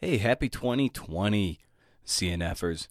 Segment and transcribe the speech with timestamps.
[0.00, 1.58] Hey, happy 2020,
[2.06, 2.86] CNFers.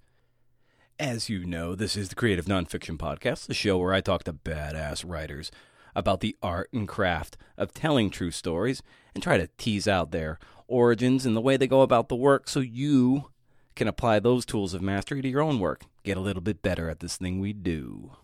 [0.99, 4.33] As you know, this is the Creative Nonfiction Podcast, the show where I talk to
[4.33, 5.49] badass writers
[5.95, 8.83] about the art and craft of telling true stories
[9.15, 12.49] and try to tease out their origins and the way they go about the work
[12.49, 13.29] so you
[13.73, 15.85] can apply those tools of mastery to your own work.
[16.03, 18.17] Get a little bit better at this thing we do.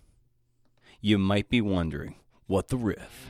[1.00, 2.16] You might be wondering,
[2.48, 3.30] what the riff?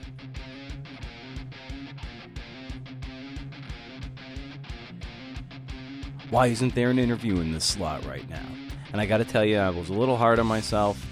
[6.34, 8.48] Why isn't there an interview in this slot right now?
[8.92, 11.06] And I got to tell you, I was a little hard on myself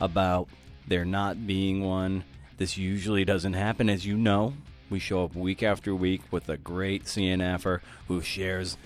[0.00, 0.48] about
[0.88, 2.24] there not being one.
[2.56, 4.54] This usually doesn't happen, as you know.
[4.88, 8.78] We show up week after week with a great CNFer who shares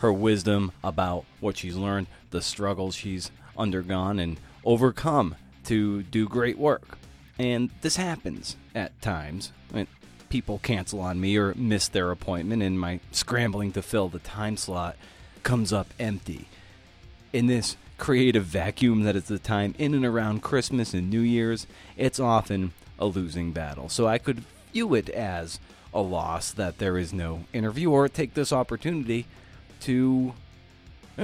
[0.00, 6.58] her wisdom about what she's learned, the struggles she's undergone and overcome to do great
[6.58, 6.98] work.
[7.38, 9.52] And this happens at times
[10.30, 14.56] people cancel on me or miss their appointment, and my scrambling to fill the time
[14.56, 14.96] slot
[15.42, 16.48] comes up empty.
[17.32, 21.66] In this creative vacuum that is the time in and around Christmas and New Year's,
[21.98, 23.90] it's often a losing battle.
[23.90, 25.60] So I could view it as
[25.92, 29.26] a loss that there is no interview, or take this opportunity
[29.80, 30.32] to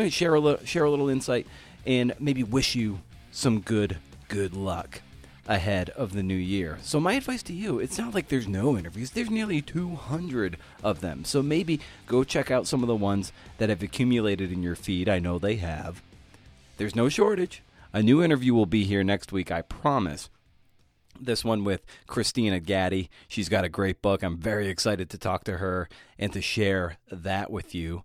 [0.08, 1.46] share a share a little insight
[1.86, 3.00] and maybe wish you
[3.30, 5.00] some good good luck
[5.48, 6.78] ahead of the new year.
[6.82, 11.00] So, my advice to you it's not like there's no interviews, there's nearly 200 of
[11.00, 11.24] them.
[11.24, 15.08] So, maybe go check out some of the ones that have accumulated in your feed.
[15.08, 16.02] I know they have.
[16.76, 17.62] There's no shortage.
[17.92, 20.28] A new interview will be here next week, I promise.
[21.18, 23.08] This one with Kristina Gaddy.
[23.26, 24.22] She's got a great book.
[24.22, 25.88] I'm very excited to talk to her
[26.18, 28.02] and to share that with you.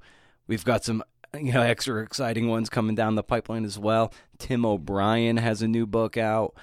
[0.48, 4.14] We've got some you know extra exciting ones coming down the pipeline as well.
[4.38, 6.56] Tim O'Brien has a new book out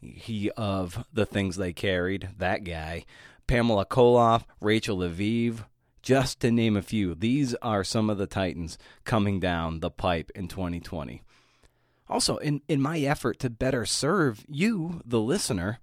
[0.00, 3.04] he of the things they carried, that guy,
[3.46, 5.64] Pamela Colloff, Rachel Aviv,
[6.02, 7.14] just to name a few.
[7.14, 11.22] These are some of the titans coming down the pipe in 2020.
[12.08, 15.80] Also, in, in my effort to better serve you, the listener,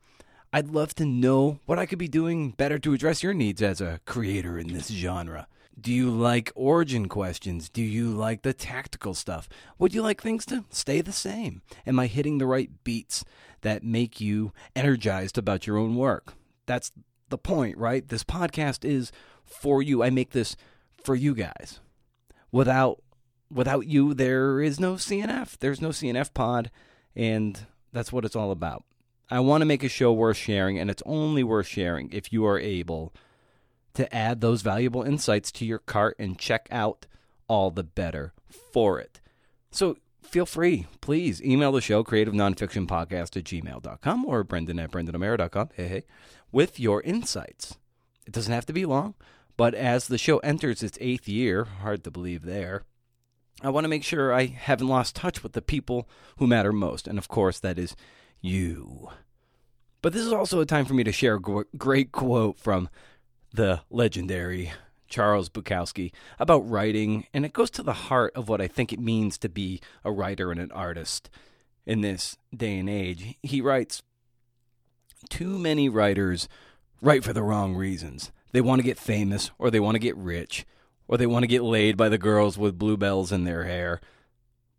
[0.53, 3.81] I'd love to know what I could be doing better to address your needs as
[3.81, 5.47] a creator in this genre.
[5.79, 7.69] Do you like origin questions?
[7.69, 9.50] Do you like the tactical stuff?
[9.79, 11.61] Would you like things to stay the same?
[11.88, 13.25] Am I hitting the right beats
[13.61, 16.35] that make you energized about your own work?
[16.66, 16.91] That's
[17.29, 18.07] the point, right?
[18.07, 19.11] This podcast is
[19.44, 20.03] for you.
[20.03, 20.56] I make this
[21.03, 21.79] for you guys.
[22.51, 23.01] Without
[23.51, 25.57] without you there is no CNF.
[25.57, 26.69] There's no CNF pod
[27.16, 28.84] and that's what it's all about.
[29.29, 32.45] I want to make a show worth sharing and it's only worth sharing if you
[32.45, 33.13] are able
[33.93, 37.05] to add those valuable insights to your cart and check out
[37.47, 38.33] all the better
[38.71, 39.21] for it.
[39.71, 44.91] So feel free, please email the show, creative nonfiction podcast at gmail.com or brendan at
[44.91, 46.03] brendanomeara.com, hey, hey,
[46.51, 47.77] with your insights.
[48.25, 49.15] It doesn't have to be long,
[49.57, 52.83] but as the show enters its eighth year, hard to believe there,
[53.61, 57.07] I want to make sure I haven't lost touch with the people who matter most.
[57.07, 57.95] And of course, that is
[58.41, 59.09] you.
[60.01, 62.89] But this is also a time for me to share a great quote from
[63.53, 64.74] the legendary
[65.08, 69.00] Charles Bukowski about writing, and it goes to the heart of what I think it
[69.00, 71.30] means to be a writer and an artist
[71.86, 73.38] in this day and age.
[73.44, 74.02] He writes
[75.30, 76.50] Too many writers
[77.00, 78.31] write for the wrong reasons.
[78.53, 80.66] They want to get famous, or they want to get rich,
[81.08, 84.02] or they want to get laid by the girls with bluebells in their hair.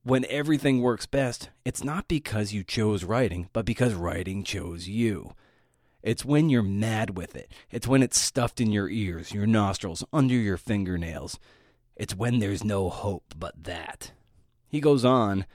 [0.03, 5.35] When everything works best, it's not because you chose writing, but because writing chose you.
[6.05, 7.51] It's when you're mad with it.
[7.71, 11.39] It's when it's stuffed in your ears, your nostrils, under your fingernails.
[11.97, 14.13] It's when there's no hope but that.
[14.69, 15.47] He goes on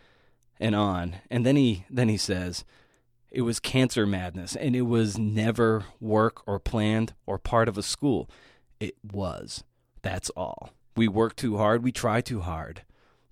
[0.60, 2.66] and on, and then he then he says,
[3.30, 7.84] it was cancer madness, and it was never work or planned or part of a
[7.84, 8.28] school.
[8.80, 9.64] It was.
[10.02, 10.72] That's all.
[10.98, 12.82] We work too hard, we try too hard.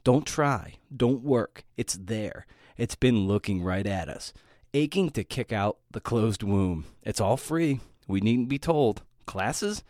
[0.03, 1.63] Don't try, don't work.
[1.77, 2.45] It's there.
[2.77, 4.33] It's been looking right at us
[4.77, 6.85] aching to kick out the closed womb.
[7.01, 7.79] It's all free.
[8.07, 9.01] We needn't be told.
[9.25, 9.83] Classes?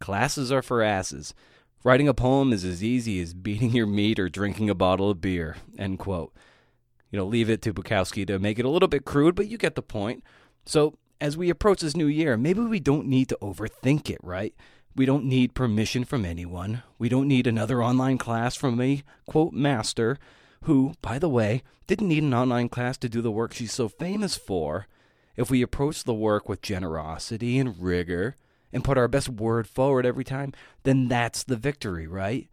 [0.00, 1.34] Classes are for asses.
[1.84, 5.20] Writing a poem is as easy as beating your meat or drinking a bottle of
[5.20, 5.56] beer.
[5.78, 6.34] End quote.
[7.10, 9.56] You know, leave it to Bukowski to make it a little bit crude, but you
[9.56, 10.24] get the point.
[10.66, 14.52] So, as we approach this new year, maybe we don't need to overthink it, right?
[14.96, 16.82] We don't need permission from anyone.
[16.98, 20.18] We don't need another online class from a quote master
[20.64, 23.88] who, by the way, didn't need an online class to do the work she's so
[23.88, 24.86] famous for.
[25.36, 28.36] If we approach the work with generosity and rigor
[28.72, 30.52] and put our best word forward every time,
[30.84, 32.48] then that's the victory, right?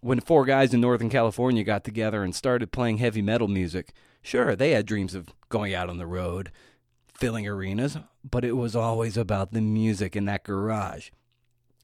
[0.00, 4.56] When four guys in Northern California got together and started playing heavy metal music, sure,
[4.56, 6.50] they had dreams of going out on the road,
[7.06, 7.96] filling arenas,
[8.28, 11.10] but it was always about the music in that garage.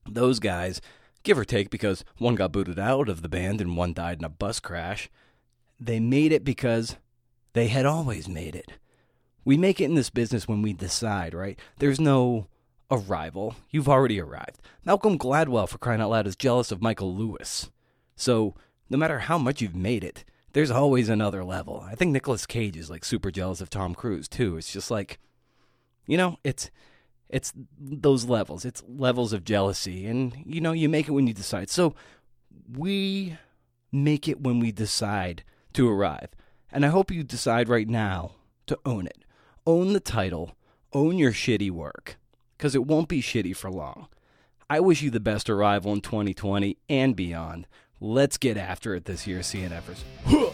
[0.08, 0.80] Those guys
[1.22, 4.24] give or take, because one got booted out of the band and one died in
[4.24, 5.10] a bus crash.
[5.78, 6.96] They made it because
[7.52, 8.72] they had always made it.
[9.44, 11.58] We make it in this business when we decide, right?
[11.78, 12.46] There's no
[12.90, 13.56] arrival.
[13.70, 14.60] You've already arrived.
[14.84, 17.70] Malcolm Gladwell, for crying out loud, is jealous of Michael Lewis.
[18.16, 18.54] So,
[18.90, 21.84] no matter how much you've made it, there's always another level.
[21.86, 24.56] I think Nicolas Cage is like super jealous of Tom Cruise too.
[24.56, 25.18] It's just like,
[26.06, 26.70] you know, it's
[27.30, 28.64] it's those levels.
[28.64, 31.70] It's levels of jealousy, and you know, you make it when you decide.
[31.70, 31.94] So
[32.76, 33.38] we
[33.92, 35.44] make it when we decide
[35.74, 36.30] to arrive,
[36.72, 38.32] and I hope you decide right now
[38.66, 39.24] to own it.
[39.66, 40.54] Own the title.
[40.92, 42.18] Own your shitty work,
[42.56, 44.08] because it won't be shitty for long.
[44.68, 47.68] I wish you the best arrival in 2020 and beyond.
[48.00, 50.02] Let's get after it this year, CNFers.